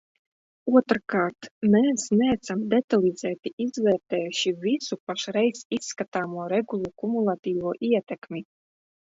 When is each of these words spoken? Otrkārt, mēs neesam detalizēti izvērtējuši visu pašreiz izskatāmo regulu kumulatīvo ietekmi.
Otrkārt, 0.79 1.47
mēs 1.75 2.05
neesam 2.21 2.63
detalizēti 2.71 3.51
izvērtējuši 3.67 4.55
visu 4.65 4.99
pašreiz 5.11 5.63
izskatāmo 5.79 6.49
regulu 6.57 6.93
kumulatīvo 7.05 7.77
ietekmi. 7.93 8.45